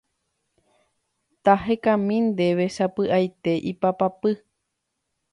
[1.43, 4.31] tahekami ndéve sapy'aite ipapapy.